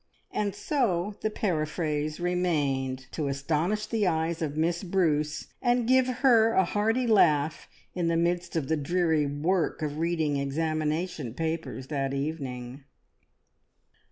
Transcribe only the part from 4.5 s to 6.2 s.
Miss Bruce, and give